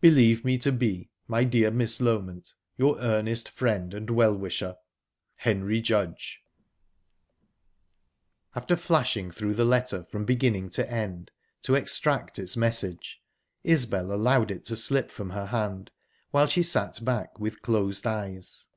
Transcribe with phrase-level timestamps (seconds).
[0.00, 4.76] "Believe me to be, my dear Miss Loment, your earnest friend and well wisher.
[5.34, 6.44] "Henry Judge"
[8.54, 11.32] After flashing through the letter from beginning to end,
[11.62, 13.20] to extract its message,
[13.64, 15.90] Isbel allowed it to slip from her hand,
[16.30, 18.68] while she sat back with close eyes...